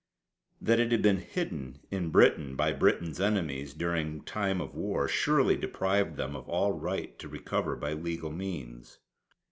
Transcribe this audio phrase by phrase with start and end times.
[0.59, 5.55] That it had been hidden in Britain by Britain's enemies during time of war surely
[5.55, 8.97] deprived them of all right to recover by legal means.